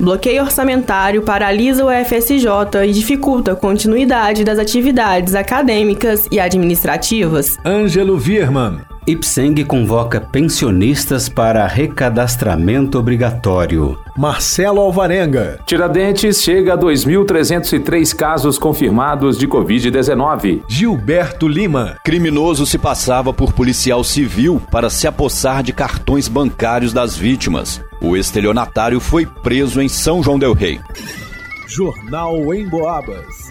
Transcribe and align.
Bloqueio 0.00 0.42
orçamentário 0.42 1.20
paralisa 1.20 1.84
o 1.84 1.90
FSJ 1.90 2.86
e 2.88 2.92
dificulta 2.92 3.52
a 3.52 3.56
continuidade 3.56 4.44
das 4.44 4.58
atividades 4.58 5.34
acadêmicas 5.34 6.26
e 6.32 6.40
administrativas. 6.40 7.58
Ângelo 7.66 8.18
Virman. 8.18 8.89
Ipseng 9.10 9.64
convoca 9.64 10.20
pensionistas 10.20 11.28
para 11.28 11.66
recadastramento 11.66 12.96
obrigatório. 12.96 13.98
Marcelo 14.16 14.80
Alvarenga. 14.80 15.58
Tiradentes 15.66 16.40
chega 16.40 16.74
a 16.74 16.78
2.303 16.78 18.14
casos 18.14 18.56
confirmados 18.56 19.36
de 19.36 19.48
Covid-19. 19.48 20.62
Gilberto 20.68 21.48
Lima. 21.48 21.96
Criminoso 22.04 22.64
se 22.64 22.78
passava 22.78 23.32
por 23.32 23.52
policial 23.52 24.04
civil 24.04 24.62
para 24.70 24.88
se 24.88 25.08
apossar 25.08 25.64
de 25.64 25.72
cartões 25.72 26.28
bancários 26.28 26.92
das 26.92 27.16
vítimas. 27.16 27.80
O 28.00 28.16
estelionatário 28.16 29.00
foi 29.00 29.26
preso 29.26 29.80
em 29.80 29.88
São 29.88 30.22
João 30.22 30.38
Del 30.38 30.52
Rei. 30.52 30.78
Jornal 31.66 32.54
em 32.54 32.68
Boabas. 32.68 33.49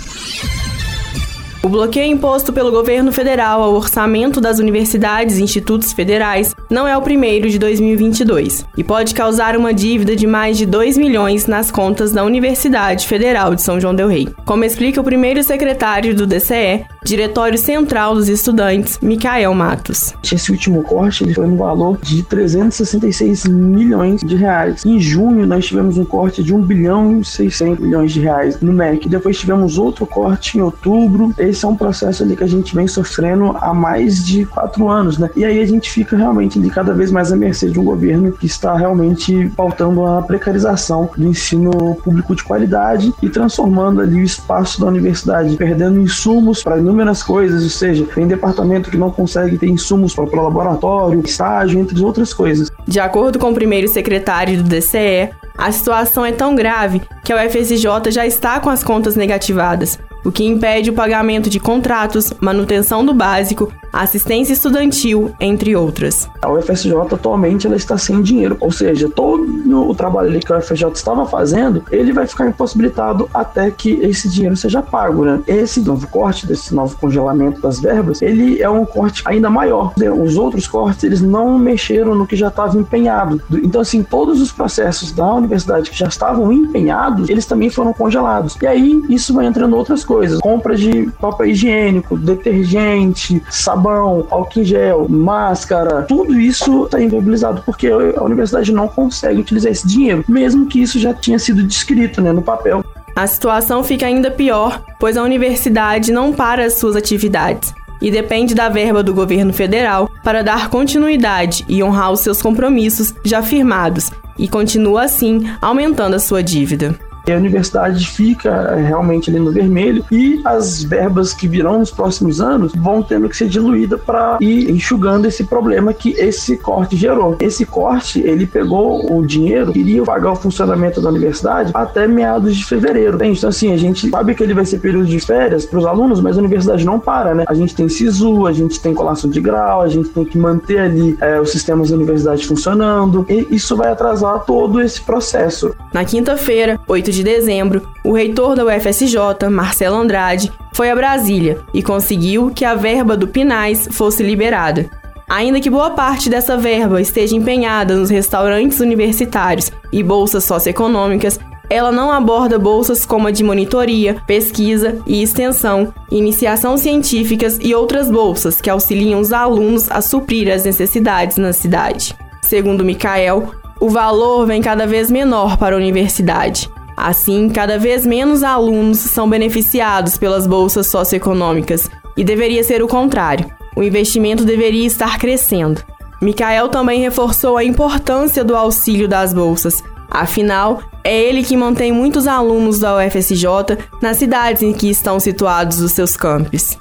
O 1.61 1.67
bloqueio 1.67 2.09
imposto 2.09 2.53
pelo 2.53 2.71
governo 2.71 3.11
federal 3.11 3.61
ao 3.61 3.73
orçamento 3.73 4.39
das 4.39 4.59
universidades 4.59 5.37
e 5.37 5.43
institutos 5.43 5.91
federais 5.91 6.55
não 6.69 6.87
é 6.87 6.95
o 6.95 7.01
primeiro 7.01 7.49
de 7.49 7.59
2022 7.59 8.65
e 8.77 8.83
pode 8.83 9.13
causar 9.13 9.57
uma 9.57 9.73
dívida 9.73 10.15
de 10.15 10.25
mais 10.25 10.57
de 10.57 10.65
2 10.65 10.97
milhões 10.97 11.47
nas 11.47 11.69
contas 11.69 12.13
da 12.13 12.23
Universidade 12.23 13.05
Federal 13.05 13.53
de 13.55 13.61
São 13.61 13.77
João 13.77 13.93
del 13.93 14.07
Rei, 14.07 14.29
como 14.45 14.63
explica 14.63 15.01
o 15.01 15.03
primeiro 15.03 15.43
secretário 15.43 16.15
do 16.15 16.25
DCE, 16.25 16.85
Diretório 17.03 17.57
Central 17.57 18.15
dos 18.15 18.29
Estudantes, 18.29 18.97
Micael 19.01 19.53
Matos. 19.53 20.13
Esse 20.31 20.51
último 20.51 20.81
corte 20.83 21.25
ele 21.25 21.33
foi 21.33 21.47
no 21.47 21.57
valor 21.57 21.97
de 22.01 22.23
366 22.23 23.45
milhões 23.45 24.21
de 24.21 24.35
reais. 24.37 24.85
Em 24.85 24.97
junho 24.97 25.45
nós 25.45 25.65
tivemos 25.65 25.97
um 25.97 26.05
corte 26.05 26.41
de 26.41 26.53
1 26.53 26.61
bilhão 26.61 27.19
e 27.19 27.25
600 27.25 27.83
milhões 27.83 28.13
de 28.13 28.21
reais 28.21 28.61
no 28.61 28.71
MEC. 28.71 29.09
Depois 29.09 29.37
tivemos 29.37 29.77
outro 29.77 30.05
corte 30.05 30.57
em 30.57 30.61
outubro 30.61 31.33
esse 31.49 31.65
é 31.65 31.67
um 31.67 31.75
processo 31.75 32.23
ali 32.23 32.35
que 32.35 32.43
a 32.43 32.47
gente 32.47 32.75
vem 32.75 32.87
sofrendo 32.87 33.55
há 33.59 33.73
mais 33.73 34.25
de 34.25 34.45
quatro 34.45 34.87
anos, 34.89 35.17
né? 35.17 35.29
E 35.35 35.43
aí 35.43 35.59
a 35.59 35.65
gente 35.65 35.89
fica 35.89 36.15
realmente 36.15 36.59
ali 36.59 36.69
cada 36.69 36.93
vez 36.93 37.11
mais 37.11 37.31
à 37.31 37.35
mercê 37.35 37.69
de 37.69 37.79
um 37.79 37.83
governo 37.83 38.31
que 38.31 38.45
está 38.45 38.75
realmente 38.75 39.51
pautando 39.55 40.05
a 40.05 40.21
precarização 40.21 41.09
do 41.17 41.27
ensino 41.27 41.95
público 41.95 42.35
de 42.35 42.43
qualidade 42.43 43.13
e 43.21 43.29
transformando 43.29 44.01
ali 44.01 44.21
o 44.21 44.23
espaço 44.23 44.79
da 44.79 44.87
universidade, 44.87 45.55
perdendo 45.55 45.99
insumos 45.99 46.63
para 46.63 46.77
inúmeras 46.77 47.23
coisas, 47.23 47.63
ou 47.63 47.69
seja, 47.69 48.05
tem 48.13 48.27
departamento 48.27 48.89
que 48.89 48.97
não 48.97 49.11
consegue 49.11 49.57
ter 49.57 49.67
insumos 49.67 50.13
para 50.13 50.23
o 50.23 50.43
laboratório, 50.43 51.21
estágio, 51.25 51.79
entre 51.79 52.01
outras 52.03 52.33
coisas. 52.33 52.69
De 52.87 52.99
acordo 52.99 53.39
com 53.39 53.51
o 53.51 53.53
primeiro 53.53 53.87
secretário 53.87 54.61
do 54.61 54.63
DCE, 54.63 55.29
a 55.57 55.71
situação 55.71 56.25
é 56.25 56.31
tão 56.31 56.55
grave 56.55 57.01
que 57.23 57.33
a 57.33 57.45
UFSJ 57.45 58.11
já 58.11 58.25
está 58.25 58.59
com 58.59 58.69
as 58.69 58.83
contas 58.83 59.15
negativadas, 59.15 59.99
o 60.23 60.31
que 60.31 60.43
impede 60.43 60.89
o 60.89 60.93
pagamento 60.93 61.49
de 61.49 61.59
contratos, 61.59 62.33
manutenção 62.39 63.05
do 63.05 63.13
básico, 63.13 63.71
assistência 63.91 64.53
estudantil, 64.53 65.33
entre 65.39 65.75
outras. 65.75 66.29
A 66.41 66.51
UFSJ 66.51 66.93
atualmente 67.11 67.67
ela 67.67 67.75
está 67.75 67.97
sem 67.97 68.21
dinheiro, 68.21 68.57
ou 68.59 68.71
seja, 68.71 69.09
todo 69.09 69.47
o 69.89 69.95
trabalho 69.95 70.39
que 70.39 70.53
a 70.53 70.57
UFSJ 70.57 70.87
estava 70.93 71.25
fazendo, 71.25 71.83
ele 71.91 72.13
vai 72.13 72.27
ficar 72.27 72.47
impossibilitado 72.47 73.29
até 73.33 73.71
que 73.71 73.91
esse 74.01 74.29
dinheiro 74.29 74.55
seja 74.55 74.81
pago, 74.81 75.25
né? 75.25 75.41
Esse 75.47 75.81
novo 75.81 76.07
corte, 76.07 76.45
desse 76.45 76.73
novo 76.73 76.97
congelamento 76.97 77.61
das 77.61 77.79
verbas, 77.79 78.21
ele 78.21 78.61
é 78.61 78.69
um 78.69 78.85
corte 78.85 79.21
ainda 79.25 79.49
maior. 79.49 79.93
Os 80.21 80.37
outros 80.37 80.67
cortes, 80.67 81.03
eles 81.03 81.21
não 81.21 81.57
mexeram 81.57 82.15
no 82.15 82.27
que 82.27 82.35
já 82.35 82.47
estava 82.47 82.77
empenhado. 82.77 83.41
Então, 83.51 83.81
assim, 83.81 84.03
todos 84.03 84.41
os 84.41 84.51
processos 84.51 85.11
da 85.11 85.33
universidade 85.33 85.89
que 85.89 85.97
já 85.97 86.07
estavam 86.07 86.51
empenhados, 86.51 87.29
eles 87.29 87.45
também 87.45 87.69
foram 87.69 87.93
congelados. 87.93 88.57
E 88.61 88.67
aí, 88.67 89.03
isso 89.09 89.33
vai 89.33 89.45
entrando 89.45 89.75
outras 89.75 90.03
coisas. 90.03 90.39
Compra 90.39 90.75
de 90.75 91.09
papel 91.19 91.47
higiênico, 91.47 92.17
detergente, 92.17 93.41
sabão, 93.49 93.78
álcool 93.87 94.59
em 94.59 94.63
gel, 94.63 95.07
máscara, 95.07 96.03
tudo 96.03 96.39
isso 96.39 96.85
está 96.85 97.01
inviabilizado 97.01 97.61
porque 97.65 97.87
a 97.87 98.23
universidade 98.23 98.71
não 98.71 98.87
consegue 98.87 99.39
utilizar 99.39 99.71
esse 99.71 99.87
dinheiro, 99.87 100.23
mesmo 100.27 100.65
que 100.65 100.81
isso 100.81 100.99
já 100.99 101.13
tinha 101.13 101.39
sido 101.39 101.63
descrito 101.63 102.21
né, 102.21 102.31
no 102.31 102.41
papel. 102.41 102.83
A 103.15 103.27
situação 103.27 103.83
fica 103.83 104.05
ainda 104.05 104.31
pior, 104.31 104.81
pois 104.99 105.17
a 105.17 105.23
universidade 105.23 106.11
não 106.11 106.33
para 106.33 106.65
as 106.65 106.79
suas 106.79 106.95
atividades 106.95 107.73
e 108.01 108.09
depende 108.09 108.55
da 108.55 108.69
verba 108.69 109.03
do 109.03 109.13
governo 109.13 109.53
federal 109.53 110.09
para 110.23 110.41
dar 110.41 110.69
continuidade 110.69 111.65
e 111.67 111.83
honrar 111.83 112.11
os 112.11 112.21
seus 112.21 112.41
compromissos 112.41 113.13
já 113.25 113.41
firmados, 113.41 114.09
e 114.37 114.47
continua 114.47 115.03
assim 115.03 115.41
aumentando 115.61 116.15
a 116.15 116.19
sua 116.19 116.41
dívida 116.41 116.97
a 117.27 117.35
universidade 117.35 118.07
fica 118.07 118.49
é, 118.49 118.81
realmente 118.81 119.29
ali 119.29 119.39
no 119.39 119.51
vermelho 119.51 120.03
e 120.11 120.41
as 120.45 120.83
verbas 120.83 121.33
que 121.33 121.47
virão 121.47 121.79
nos 121.79 121.91
próximos 121.91 122.41
anos 122.41 122.71
vão 122.75 123.01
tendo 123.01 123.29
que 123.29 123.37
ser 123.37 123.47
diluídas 123.47 123.99
para 124.01 124.37
ir 124.41 124.69
enxugando 124.69 125.25
esse 125.25 125.43
problema 125.43 125.93
que 125.93 126.11
esse 126.11 126.57
corte 126.57 126.95
gerou. 126.95 127.35
Esse 127.39 127.65
corte, 127.65 128.19
ele 128.19 128.45
pegou 128.45 129.15
o 129.15 129.25
dinheiro, 129.25 129.71
iria 129.75 130.03
pagar 130.03 130.31
o 130.31 130.35
funcionamento 130.35 131.01
da 131.01 131.09
universidade 131.09 131.71
até 131.73 132.07
meados 132.07 132.55
de 132.55 132.65
fevereiro. 132.65 133.23
Então, 133.23 133.49
assim, 133.49 133.73
a 133.73 133.77
gente 133.77 134.09
sabe 134.09 134.33
que 134.35 134.43
ele 134.43 134.53
vai 134.53 134.65
ser 134.65 134.79
período 134.79 135.05
de 135.05 135.19
férias 135.19 135.65
para 135.65 135.79
os 135.79 135.85
alunos, 135.85 136.21
mas 136.21 136.37
a 136.37 136.39
universidade 136.39 136.85
não 136.85 136.99
para, 136.99 137.33
né? 137.33 137.43
A 137.47 137.53
gente 137.53 137.75
tem 137.75 137.87
SISU, 137.89 138.47
a 138.47 138.53
gente 138.53 138.79
tem 138.79 138.93
colação 138.93 139.29
de 139.29 139.41
grau, 139.41 139.81
a 139.81 139.87
gente 139.87 140.09
tem 140.09 140.25
que 140.25 140.37
manter 140.37 140.79
ali 140.79 141.17
é, 141.21 141.39
os 141.39 141.51
sistemas 141.51 141.89
da 141.89 141.95
universidade 141.95 142.45
funcionando, 142.45 143.25
e 143.29 143.47
isso 143.51 143.75
vai 143.75 143.91
atrasar 143.91 144.43
todo 144.45 144.81
esse 144.81 145.01
processo. 145.01 145.75
Na 145.93 146.05
quinta-feira, 146.05 146.78
8 146.89 147.11
de 147.11 147.19
de 147.19 147.23
dezembro, 147.23 147.87
o 148.03 148.13
reitor 148.13 148.55
da 148.55 148.65
UFSJ, 148.65 149.49
Marcelo 149.51 149.97
Andrade, 149.97 150.51
foi 150.73 150.89
a 150.89 150.95
Brasília 150.95 151.59
e 151.73 151.83
conseguiu 151.83 152.49
que 152.49 152.63
a 152.63 152.75
verba 152.75 153.17
do 153.17 153.27
Pinais 153.27 153.87
fosse 153.91 154.23
liberada. 154.23 154.89
Ainda 155.29 155.59
que 155.59 155.69
boa 155.69 155.91
parte 155.91 156.29
dessa 156.29 156.57
verba 156.57 157.01
esteja 157.01 157.35
empenhada 157.35 157.95
nos 157.95 158.09
restaurantes 158.09 158.79
universitários 158.79 159.71
e 159.91 160.01
bolsas 160.01 160.45
socioeconômicas, 160.45 161.39
ela 161.69 161.91
não 161.91 162.09
aborda 162.09 162.57
bolsas 162.57 163.05
como 163.05 163.27
a 163.27 163.31
de 163.31 163.43
monitoria, 163.43 164.15
pesquisa 164.25 164.99
e 165.05 165.21
extensão, 165.21 165.93
iniciação 166.09 166.77
científicas 166.77 167.59
e 167.61 167.75
outras 167.75 168.09
bolsas 168.09 168.59
que 168.59 168.69
auxiliam 168.69 169.19
os 169.19 169.31
alunos 169.31 169.91
a 169.91 170.01
suprir 170.01 170.51
as 170.51 170.63
necessidades 170.63 171.37
na 171.37 171.53
cidade. 171.53 172.15
Segundo 172.41 172.83
Micael, 172.83 173.51
o 173.79 173.89
valor 173.89 174.47
vem 174.47 174.61
cada 174.61 174.87
vez 174.87 175.11
menor 175.11 175.57
para 175.57 175.75
a 175.75 175.77
universidade. 175.77 176.69
Assim, 177.01 177.47
cada 177.49 177.79
vez 177.79 178.05
menos 178.05 178.43
alunos 178.43 178.97
são 178.97 179.29
beneficiados 179.29 180.17
pelas 180.17 180.45
bolsas 180.45 180.87
socioeconômicas 180.87 181.89
e 182.17 182.25
deveria 182.25 182.61
ser 182.61 182.83
o 182.83 182.89
contrário. 182.89 183.49
O 183.73 183.81
investimento 183.81 184.43
deveria 184.43 184.85
estar 184.85 185.17
crescendo. 185.17 185.81
Micael 186.21 186.67
também 186.67 186.99
reforçou 186.99 187.55
a 187.55 187.63
importância 187.63 188.43
do 188.43 188.53
auxílio 188.53 189.07
das 189.07 189.33
bolsas. 189.33 189.81
Afinal, 190.11 190.81
é 191.01 191.17
ele 191.17 191.41
que 191.41 191.55
mantém 191.55 191.93
muitos 191.93 192.27
alunos 192.27 192.79
da 192.79 192.97
UFSJ 192.97 193.77
nas 194.01 194.17
cidades 194.17 194.61
em 194.61 194.73
que 194.73 194.89
estão 194.89 195.21
situados 195.21 195.79
os 195.79 195.93
seus 195.93 196.17
campos. 196.17 196.77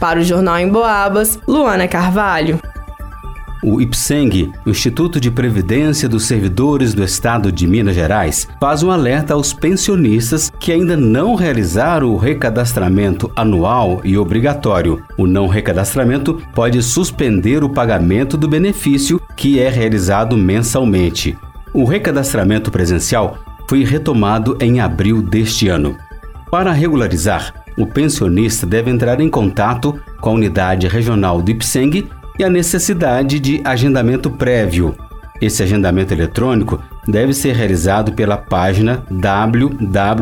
Para 0.00 0.20
o 0.20 0.24
Jornal 0.24 0.58
em 0.58 0.68
Boabas, 0.68 1.38
Luana 1.46 1.86
Carvalho. 1.86 2.58
O 3.62 3.80
IPSENG, 3.80 4.52
Instituto 4.64 5.20
de 5.20 5.32
Previdência 5.32 6.08
dos 6.08 6.26
Servidores 6.26 6.94
do 6.94 7.02
Estado 7.02 7.50
de 7.50 7.66
Minas 7.66 7.96
Gerais, 7.96 8.46
faz 8.60 8.84
um 8.84 8.90
alerta 8.90 9.34
aos 9.34 9.52
pensionistas 9.52 10.52
que 10.60 10.70
ainda 10.70 10.96
não 10.96 11.34
realizaram 11.34 12.12
o 12.12 12.16
recadastramento 12.16 13.30
anual 13.34 14.00
e 14.04 14.16
obrigatório. 14.16 15.02
O 15.16 15.26
não 15.26 15.48
recadastramento 15.48 16.40
pode 16.54 16.80
suspender 16.82 17.64
o 17.64 17.68
pagamento 17.68 18.36
do 18.36 18.46
benefício 18.46 19.20
que 19.36 19.58
é 19.58 19.68
realizado 19.68 20.36
mensalmente. 20.36 21.36
O 21.74 21.84
recadastramento 21.84 22.70
presencial 22.70 23.38
foi 23.68 23.82
retomado 23.82 24.56
em 24.60 24.80
abril 24.80 25.20
deste 25.20 25.68
ano. 25.68 25.96
Para 26.48 26.72
regularizar, 26.72 27.52
o 27.76 27.86
pensionista 27.86 28.66
deve 28.66 28.90
entrar 28.90 29.20
em 29.20 29.28
contato 29.28 29.98
com 30.20 30.30
a 30.30 30.34
unidade 30.34 30.88
regional 30.88 31.42
do 31.42 31.50
IPSENG 31.50 32.08
e 32.38 32.44
a 32.44 32.50
necessidade 32.50 33.40
de 33.40 33.60
agendamento 33.64 34.30
prévio. 34.30 34.94
Esse 35.40 35.62
agendamento 35.62 36.12
eletrônico 36.12 36.80
deve 37.06 37.32
ser 37.32 37.54
realizado 37.54 38.12
pela 38.12 38.36
página 38.36 39.02
www.mg.gov.br 39.10 40.18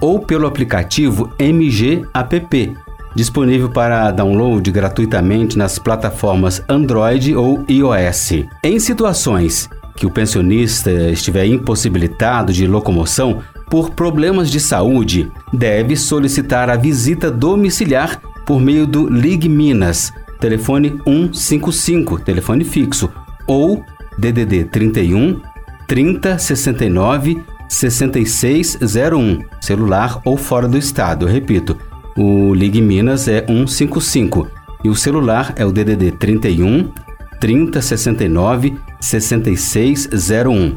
ou 0.00 0.20
pelo 0.20 0.46
aplicativo 0.46 1.32
MG 1.38 2.04
App, 2.14 2.76
disponível 3.14 3.68
para 3.68 4.10
download 4.10 4.70
gratuitamente 4.70 5.58
nas 5.58 5.78
plataformas 5.78 6.62
Android 6.68 7.34
ou 7.36 7.64
iOS. 7.68 8.44
Em 8.64 8.78
situações 8.78 9.68
que 9.94 10.06
o 10.06 10.10
pensionista 10.10 10.90
estiver 10.90 11.46
impossibilitado 11.46 12.52
de 12.52 12.66
locomoção 12.66 13.40
por 13.72 13.92
problemas 13.92 14.50
de 14.50 14.60
saúde, 14.60 15.32
deve 15.50 15.96
solicitar 15.96 16.68
a 16.68 16.76
visita 16.76 17.30
domiciliar 17.30 18.20
por 18.44 18.60
meio 18.60 18.86
do 18.86 19.08
Ligue 19.08 19.48
Minas, 19.48 20.12
telefone 20.38 21.00
155, 21.06 22.18
telefone 22.20 22.64
fixo, 22.64 23.10
ou 23.46 23.82
DDD 24.18 24.64
31 24.64 25.40
30 25.88 26.38
69 26.38 27.42
6601, 27.66 29.38
celular 29.58 30.20
ou 30.22 30.36
fora 30.36 30.68
do 30.68 30.76
estado. 30.76 31.26
Eu 31.26 31.32
repito, 31.32 31.78
o 32.14 32.52
Ligue 32.52 32.82
Minas 32.82 33.26
é 33.26 33.42
155 33.46 34.48
e 34.84 34.90
o 34.90 34.94
celular 34.94 35.54
é 35.56 35.64
o 35.64 35.72
DDD 35.72 36.12
31 36.18 36.92
30 37.40 37.80
69 37.80 38.76
6601. 39.00 40.76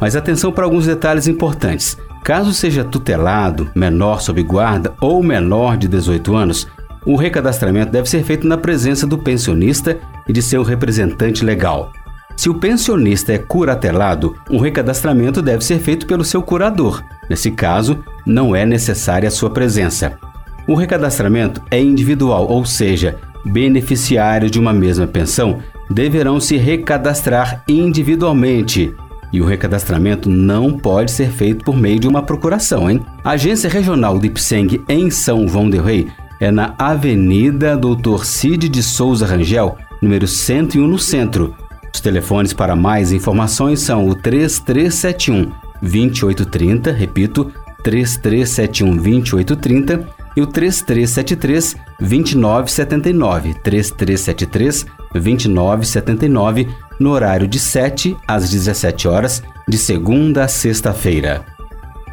Mas 0.00 0.14
atenção 0.14 0.52
para 0.52 0.62
alguns 0.64 0.86
detalhes 0.86 1.26
importantes. 1.26 1.98
Caso 2.28 2.52
seja 2.52 2.84
tutelado, 2.84 3.70
menor 3.74 4.20
sob 4.20 4.42
guarda 4.42 4.92
ou 5.00 5.22
menor 5.22 5.78
de 5.78 5.88
18 5.88 6.36
anos, 6.36 6.68
o 7.06 7.16
recadastramento 7.16 7.90
deve 7.90 8.06
ser 8.06 8.22
feito 8.22 8.46
na 8.46 8.58
presença 8.58 9.06
do 9.06 9.16
pensionista 9.16 9.98
e 10.28 10.32
de 10.34 10.42
seu 10.42 10.62
representante 10.62 11.42
legal. 11.42 11.90
Se 12.36 12.50
o 12.50 12.54
pensionista 12.54 13.32
é 13.32 13.38
curatelado, 13.38 14.36
o 14.50 14.58
recadastramento 14.58 15.40
deve 15.40 15.64
ser 15.64 15.78
feito 15.78 16.06
pelo 16.06 16.22
seu 16.22 16.42
curador. 16.42 17.02
Nesse 17.30 17.50
caso, 17.50 18.04
não 18.26 18.54
é 18.54 18.66
necessária 18.66 19.28
a 19.28 19.32
sua 19.32 19.48
presença. 19.48 20.18
O 20.66 20.74
recadastramento 20.74 21.62
é 21.70 21.80
individual, 21.80 22.46
ou 22.46 22.62
seja, 22.66 23.16
beneficiários 23.42 24.50
de 24.50 24.58
uma 24.58 24.74
mesma 24.74 25.06
pensão 25.06 25.60
deverão 25.88 26.38
se 26.38 26.58
recadastrar 26.58 27.64
individualmente. 27.66 28.94
E 29.32 29.40
o 29.40 29.44
recadastramento 29.44 30.28
não 30.28 30.78
pode 30.78 31.10
ser 31.10 31.30
feito 31.30 31.64
por 31.64 31.76
meio 31.76 32.00
de 32.00 32.08
uma 32.08 32.22
procuração, 32.22 32.90
hein? 32.90 33.00
A 33.22 33.30
agência 33.30 33.68
regional 33.68 34.18
do 34.18 34.26
IPSENG 34.26 34.82
em 34.88 35.10
São 35.10 35.46
João 35.46 35.68
del 35.68 35.82
Rei 35.84 36.08
é 36.40 36.50
na 36.50 36.74
Avenida 36.78 37.76
Doutor 37.76 38.24
Cid 38.24 38.68
de 38.68 38.82
Souza 38.82 39.26
Rangel, 39.26 39.76
número 40.00 40.26
101 40.26 40.86
no 40.86 40.98
centro. 40.98 41.54
Os 41.92 42.00
telefones 42.00 42.52
para 42.52 42.76
mais 42.76 43.12
informações 43.12 43.80
são 43.80 44.08
o 44.08 44.14
3371 44.14 45.52
2830, 45.82 46.92
repito, 46.92 47.52
3371 47.82 48.96
2830 48.96 50.08
e 50.36 50.40
o 50.40 50.46
3373 50.46 51.76
2979, 52.00 53.54
3373 53.54 54.86
2979, 55.12 56.68
no 56.98 57.10
horário 57.10 57.46
de 57.46 57.58
7 57.58 58.16
às 58.26 58.50
17 58.50 59.08
horas, 59.08 59.42
de 59.66 59.78
segunda 59.78 60.44
a 60.44 60.48
sexta-feira. 60.48 61.44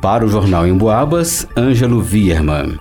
Para 0.02 0.26
o 0.26 0.30
Jornal 0.30 0.68
em 0.68 0.78
Boabas, 0.78 1.48
Ângelo 1.58 2.02
Vierman. 2.02 2.78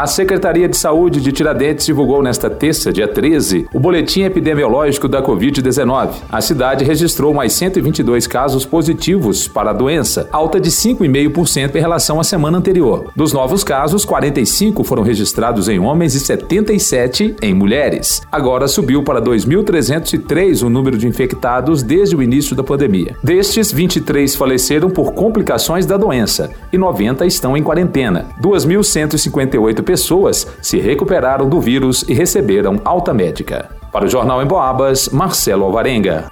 A 0.00 0.06
Secretaria 0.06 0.66
de 0.66 0.78
Saúde 0.78 1.20
de 1.20 1.30
Tiradentes 1.30 1.84
divulgou 1.84 2.22
nesta 2.22 2.48
terça, 2.48 2.90
dia 2.90 3.06
13, 3.06 3.68
o 3.70 3.78
boletim 3.78 4.22
epidemiológico 4.22 5.06
da 5.06 5.22
Covid-19. 5.22 6.12
A 6.32 6.40
cidade 6.40 6.86
registrou 6.86 7.34
mais 7.34 7.52
122 7.52 8.26
casos 8.26 8.64
positivos 8.64 9.46
para 9.46 9.68
a 9.68 9.74
doença, 9.74 10.26
alta 10.32 10.58
de 10.58 10.70
5,5% 10.70 11.74
em 11.74 11.80
relação 11.80 12.18
à 12.18 12.24
semana 12.24 12.56
anterior. 12.56 13.12
Dos 13.14 13.34
novos 13.34 13.62
casos, 13.62 14.06
45 14.06 14.82
foram 14.84 15.02
registrados 15.02 15.68
em 15.68 15.78
homens 15.78 16.14
e 16.14 16.20
77 16.20 17.36
em 17.42 17.52
mulheres. 17.52 18.22
Agora 18.32 18.68
subiu 18.68 19.02
para 19.02 19.20
2.303 19.20 20.62
o 20.62 20.70
número 20.70 20.96
de 20.96 21.06
infectados 21.06 21.82
desde 21.82 22.16
o 22.16 22.22
início 22.22 22.56
da 22.56 22.64
pandemia. 22.64 23.16
Destes, 23.22 23.70
23 23.70 24.34
faleceram 24.34 24.88
por 24.88 25.12
complicações 25.12 25.84
da 25.84 25.98
doença 25.98 26.48
e 26.72 26.78
90 26.78 27.26
estão 27.26 27.54
em 27.54 27.62
quarentena. 27.62 28.30
2.158 28.40 29.89
pessoas 29.90 30.46
se 30.62 30.78
recuperaram 30.78 31.48
do 31.48 31.60
vírus 31.60 32.04
e 32.06 32.14
receberam 32.14 32.80
alta 32.84 33.12
médica. 33.12 33.68
Para 33.90 34.04
o 34.04 34.08
Jornal 34.08 34.40
em 34.40 34.46
Boabas, 34.46 35.08
Marcelo 35.08 35.64
Alvarenga. 35.64 36.30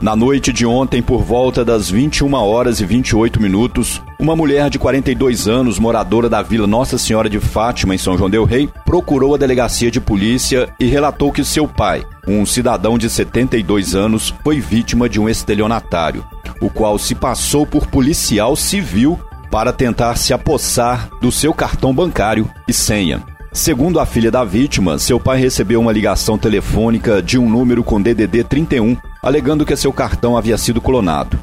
Na 0.00 0.16
noite 0.16 0.52
de 0.52 0.66
ontem, 0.66 1.00
por 1.00 1.22
volta 1.22 1.64
das 1.64 1.88
21 1.88 2.34
horas 2.34 2.80
e 2.80 2.84
28 2.84 3.40
minutos, 3.40 4.02
uma 4.18 4.34
mulher 4.34 4.70
de 4.70 4.78
42 4.78 5.46
anos, 5.46 5.78
moradora 5.78 6.28
da 6.28 6.42
Vila 6.42 6.66
Nossa 6.66 6.98
Senhora 6.98 7.30
de 7.30 7.38
Fátima, 7.38 7.94
em 7.94 7.98
São 7.98 8.18
João 8.18 8.30
Del 8.30 8.44
Rei, 8.44 8.68
procurou 8.84 9.36
a 9.36 9.38
delegacia 9.38 9.88
de 9.88 10.00
polícia 10.00 10.68
e 10.80 10.86
relatou 10.86 11.30
que 11.30 11.44
seu 11.44 11.68
pai, 11.68 12.04
um 12.26 12.44
cidadão 12.44 12.98
de 12.98 13.08
72 13.08 13.94
anos, 13.94 14.34
foi 14.42 14.58
vítima 14.58 15.08
de 15.08 15.20
um 15.20 15.28
estelionatário, 15.28 16.24
o 16.60 16.68
qual 16.68 16.98
se 16.98 17.14
passou 17.14 17.64
por 17.64 17.86
policial 17.86 18.56
civil 18.56 19.16
para 19.50 19.72
tentar 19.72 20.16
se 20.16 20.32
apossar 20.32 21.08
do 21.20 21.32
seu 21.32 21.52
cartão 21.52 21.94
bancário 21.94 22.50
e 22.66 22.72
senha. 22.72 23.22
Segundo 23.52 23.98
a 23.98 24.06
filha 24.06 24.30
da 24.30 24.44
vítima, 24.44 24.98
seu 24.98 25.18
pai 25.18 25.40
recebeu 25.40 25.80
uma 25.80 25.92
ligação 25.92 26.36
telefônica 26.38 27.22
de 27.22 27.38
um 27.38 27.48
número 27.48 27.82
com 27.82 28.00
DDD 28.00 28.44
31, 28.44 28.96
alegando 29.22 29.64
que 29.64 29.74
seu 29.74 29.92
cartão 29.92 30.36
havia 30.36 30.58
sido 30.58 30.80
clonado. 30.80 31.38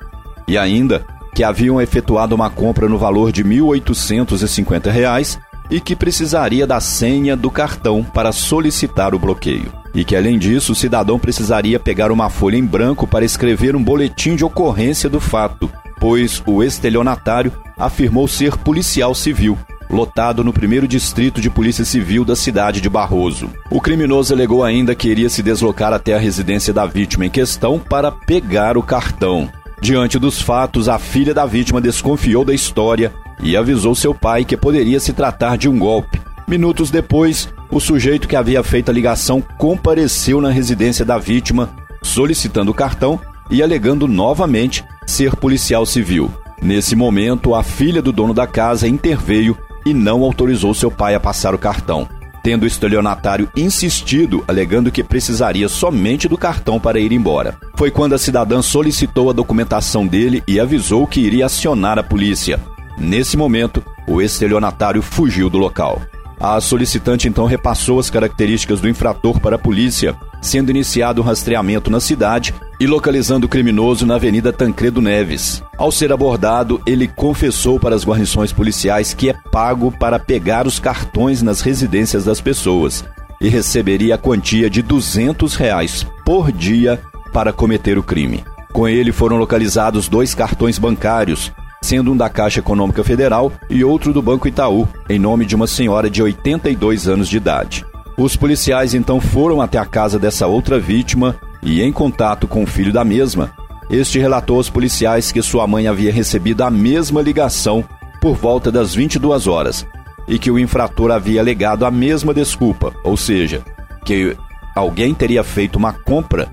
E 0.48 0.58
ainda 0.58 1.06
que 1.34 1.44
haviam 1.44 1.82
efetuado 1.82 2.34
uma 2.34 2.50
compra 2.50 2.88
no 2.88 2.98
valor 2.98 3.32
de 3.32 3.44
R$ 3.44 3.50
1.850 3.58 5.38
e 5.70 5.82
que 5.82 5.96
precisaria 5.96 6.66
da 6.66 6.80
senha 6.80 7.36
do 7.36 7.50
cartão 7.52 8.04
para 8.04 8.32
solicitar 8.32 9.14
o 9.14 9.20
bloqueio. 9.20 9.74
E 9.94 10.06
que, 10.06 10.16
além 10.16 10.38
disso, 10.38 10.74
o 10.74 10.76
cidadão 10.76 11.18
precisaria 11.18 11.80
pegar 11.80 12.12
uma 12.12 12.30
folha 12.30 12.58
em 12.58 12.66
branco 12.66 13.08
para 13.08 13.26
escrever 13.26 13.76
um 13.76 13.84
boletim 13.84 14.36
de 14.36 14.46
ocorrência 14.46 15.10
do 15.10 15.20
fato, 15.20 15.70
pois 16.06 16.44
o 16.46 16.62
estelionatário 16.62 17.52
afirmou 17.76 18.28
ser 18.28 18.56
policial 18.58 19.16
civil, 19.16 19.58
lotado 19.90 20.44
no 20.44 20.54
primeiro 20.54 20.88
distrito 20.88 21.42
de 21.42 21.50
polícia 21.50 21.84
civil 21.84 22.24
da 22.24 22.36
cidade 22.36 22.80
de 22.80 22.88
Barroso. 22.88 23.50
O 23.72 23.82
criminoso 23.82 24.32
alegou 24.32 24.64
ainda 24.64 24.94
que 24.94 25.10
iria 25.10 25.30
se 25.30 25.42
deslocar 25.42 25.92
até 25.94 26.14
a 26.14 26.20
residência 26.20 26.72
da 26.72 26.86
vítima 26.86 27.26
em 27.26 27.30
questão 27.32 27.80
para 27.80 28.12
pegar 28.12 28.78
o 28.78 28.84
cartão. 28.84 29.50
Diante 29.82 30.20
dos 30.20 30.40
fatos, 30.40 30.88
a 30.88 31.00
filha 31.00 31.34
da 31.34 31.48
vítima 31.48 31.82
desconfiou 31.82 32.46
da 32.46 32.54
história 32.54 33.12
e 33.42 33.58
avisou 33.58 33.96
seu 33.96 34.14
pai 34.14 34.46
que 34.46 34.56
poderia 34.56 35.00
se 35.00 35.12
tratar 35.12 35.58
de 35.58 35.68
um 35.68 35.80
golpe. 35.80 36.22
Minutos 36.48 36.92
depois, 36.92 37.50
o 37.72 37.80
sujeito 37.80 38.28
que 38.28 38.36
havia 38.36 38.62
feito 38.62 38.92
a 38.92 38.94
ligação 38.94 39.42
compareceu 39.58 40.40
na 40.40 40.52
residência 40.52 41.04
da 41.04 41.18
vítima, 41.18 41.68
solicitando 42.04 42.70
o 42.70 42.76
cartão 42.76 43.20
e 43.50 43.64
alegando 43.64 44.08
novamente 44.08 44.84
ser 45.16 45.34
policial 45.34 45.86
civil. 45.86 46.30
Nesse 46.62 46.94
momento, 46.94 47.56
a 47.56 47.64
filha 47.64 48.02
do 48.02 48.12
dono 48.12 48.34
da 48.34 48.46
casa 48.46 48.86
interveio 48.86 49.58
e 49.86 49.94
não 49.94 50.24
autorizou 50.24 50.74
seu 50.74 50.92
pai 50.92 51.16
a 51.16 51.22
passar 51.22 51.56
o 51.56 51.58
cartão, 51.58 52.06
tendo 52.44 52.64
o 52.64 52.68
estelionatário 52.68 53.50
insistido, 53.56 54.44
alegando 54.46 54.92
que 54.92 55.02
precisaria 55.06 55.70
somente 55.70 56.28
do 56.28 56.38
cartão 56.38 56.82
para 56.82 57.00
ir 57.00 57.14
embora. 57.14 57.58
Foi 57.78 57.90
quando 57.90 58.12
a 58.12 58.18
cidadã 58.18 58.62
solicitou 58.62 59.30
a 59.30 59.34
documentação 59.34 60.06
dele 60.06 60.44
e 60.46 60.60
avisou 60.60 61.08
que 61.08 61.22
iria 61.22 61.46
acionar 61.46 61.98
a 61.98 62.04
polícia. 62.04 62.60
Nesse 62.98 63.38
momento, 63.38 63.82
o 64.06 64.22
estelionatário 64.22 65.02
fugiu 65.02 65.50
do 65.50 65.58
local. 65.58 66.02
A 66.38 66.60
solicitante 66.60 67.30
então 67.30 67.46
repassou 67.46 68.02
as 68.02 68.10
características 68.10 68.82
do 68.82 68.90
infrator 68.90 69.40
para 69.40 69.56
a 69.56 69.60
polícia, 69.60 70.14
sendo 70.42 70.72
iniciado 70.72 71.22
um 71.22 71.26
rastreamento 71.26 71.90
na 71.90 72.02
cidade 72.02 72.54
e 72.80 72.88
localizando 72.88 73.46
o 73.46 73.50
criminoso 73.50 74.06
na 74.06 74.16
Avenida 74.16 74.52
Tancredo 74.52 75.02
Neves. 75.02 75.64
Ao 75.78 75.92
ser 75.92 76.12
abordado, 76.12 76.82
ele 76.86 77.08
confessou 77.08 77.80
para 77.80 77.96
as 77.96 78.06
guarnições 78.06 78.52
policiais 78.52 79.14
que 79.14 79.30
é 79.30 79.34
pago 79.52 79.92
para 79.92 80.20
pegar 80.20 80.68
os 80.68 80.80
cartões 80.80 81.42
nas 81.42 81.62
residências 81.62 82.26
das 82.26 82.42
pessoas 82.42 83.06
e 83.40 83.48
receberia 83.48 84.16
a 84.16 84.18
quantia 84.18 84.70
de 84.70 84.82
200 84.82 85.56
reais 85.56 86.06
por 86.26 86.52
dia 86.52 87.02
para 87.32 87.54
cometer 87.54 87.98
o 87.98 88.04
crime. 88.04 88.44
Com 88.72 88.88
ele 88.88 89.12
foram 89.12 89.38
localizados 89.38 90.10
dois 90.10 90.34
cartões 90.34 90.78
bancários, 90.78 91.52
sendo 91.82 92.12
um 92.12 92.18
da 92.18 92.30
Caixa 92.30 92.60
Econômica 92.60 93.04
Federal 93.04 93.52
e 93.70 93.84
outro 93.84 94.12
do 94.12 94.22
Banco 94.22 94.48
Itaú, 94.48 94.88
em 95.10 95.20
nome 95.20 95.46
de 95.46 95.56
uma 95.56 95.68
senhora 95.68 96.10
de 96.10 96.22
82 96.22 97.08
anos 97.08 97.30
de 97.30 97.38
idade. 97.38 97.86
Os 98.18 98.36
policiais 98.36 98.94
então 98.94 99.20
foram 99.20 99.62
até 99.62 99.78
a 99.78 99.86
casa 99.86 100.18
dessa 100.18 100.48
outra 100.48 100.80
vítima 100.80 101.36
e, 101.66 101.82
em 101.82 101.92
contato 101.92 102.48
com 102.48 102.64
o 102.64 102.68
filho 102.68 102.94
da 102.94 103.04
mesma, 103.04 103.52
este 103.90 104.20
relatou 104.20 104.58
aos 104.58 104.70
policiais 104.70 105.32
que 105.32 105.42
sua 105.42 105.68
mãe 105.68 105.88
havia 105.88 106.14
recebido 106.14 106.64
a 106.64 106.70
mesma 106.70 107.22
ligação 107.22 107.84
por 108.22 108.36
volta 108.36 108.72
das 108.72 108.94
22 108.94 109.48
horas 109.48 109.86
e 110.28 110.40
que 110.40 110.50
o 110.50 110.60
infrator 110.60 111.12
havia 111.12 111.42
alegado 111.42 111.86
a 111.86 111.92
mesma 111.92 112.34
desculpa, 112.34 112.94
ou 113.04 113.18
seja, 113.18 113.64
que 114.06 114.38
alguém 114.76 115.14
teria 115.14 115.44
feito 115.44 115.76
uma 115.76 115.92
compra 115.92 116.50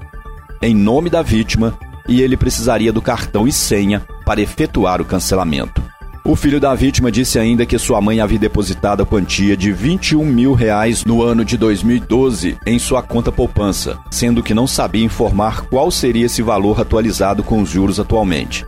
em 0.61 0.75
nome 0.75 1.11
da 1.11 1.23
vítima 1.23 1.79
e 2.09 2.23
ele 2.23 2.37
precisaria 2.37 2.93
do 2.93 3.03
cartão 3.03 3.47
e 3.47 3.53
senha 3.53 4.03
para 4.25 4.41
efetuar 4.41 5.01
o 5.01 5.05
cancelamento. 5.05 5.82
O 6.25 6.37
filho 6.37 6.61
da 6.61 6.73
vítima 6.73 7.11
disse 7.11 7.37
ainda 7.37 7.67
que 7.67 7.77
sua 7.77 8.01
mãe 8.01 8.21
havia 8.21 8.39
depositado 8.39 9.03
a 9.03 9.07
quantia 9.07 9.57
de 9.57 9.73
21 9.73 10.25
mil 10.25 10.53
reais 10.53 11.05
no 11.05 11.21
ano 11.21 11.45
de 11.45 11.57
2012 11.57 12.57
em 12.65 12.79
sua 12.79 13.03
conta 13.03 13.33
poupança, 13.33 13.99
sendo 14.09 14.41
que 14.41 14.55
não 14.55 14.69
sabia 14.69 15.05
informar 15.05 15.63
qual 15.63 15.91
seria 15.91 16.27
esse 16.27 16.41
valor 16.41 16.81
atualizado 16.81 17.43
com 17.43 17.61
os 17.61 17.69
juros 17.69 17.99
atualmente. 17.99 18.65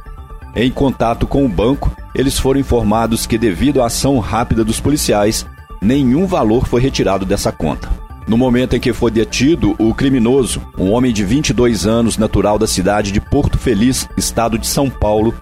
Em 0.57 0.69
contato 0.69 1.29
com 1.29 1.45
o 1.47 1.49
banco, 1.49 1.95
eles 2.13 2.37
foram 2.41 2.59
informados 2.59 3.25
que, 3.25 3.39
devido 3.39 3.83
à 3.83 3.87
ação 3.87 4.19
rápida 4.19 4.65
dos 4.65 4.81
policiais, 4.81 5.47
nenhum 5.81 6.27
valor 6.27 6.67
foi 6.67 6.81
retirado 6.81 7.25
dessa 7.25 7.53
conta. 7.53 7.89
No 8.27 8.37
momento 8.37 8.75
em 8.75 8.81
que 8.81 8.93
foi 8.93 9.13
detido, 9.13 9.77
o 9.79 9.95
criminoso, 9.95 10.61
um 10.77 10.91
homem 10.91 11.13
de 11.13 11.23
22 11.25 11.87
anos, 11.87 12.19
natural 12.19 12.59
da 12.59 12.67
cidade 12.67 13.13
de 13.13 13.21
Porto 13.21 13.59
Feliz, 13.59 14.09
estado 14.17 14.59
de 14.59 14.67
São 14.67 14.91
Paulo, 14.91 15.33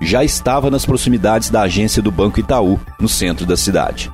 já 0.00 0.24
estava 0.24 0.70
nas 0.70 0.84
proximidades 0.84 1.50
da 1.50 1.62
agência 1.62 2.02
do 2.02 2.10
Banco 2.10 2.40
Itaú, 2.40 2.78
no 3.00 3.08
centro 3.08 3.46
da 3.46 3.56
cidade. 3.56 4.10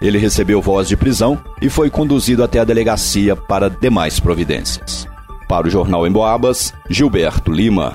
Ele 0.00 0.18
recebeu 0.18 0.62
voz 0.62 0.88
de 0.88 0.96
prisão 0.96 1.38
e 1.60 1.68
foi 1.68 1.90
conduzido 1.90 2.42
até 2.42 2.58
a 2.58 2.64
delegacia 2.64 3.36
para 3.36 3.68
demais 3.68 4.18
providências. 4.18 5.06
Para 5.48 5.66
o 5.66 5.70
Jornal 5.70 6.06
em 6.06 6.12
Boabas, 6.12 6.72
Gilberto 6.88 7.52
Lima. 7.52 7.94